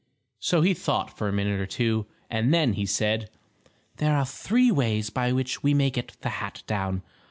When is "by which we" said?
5.11-5.75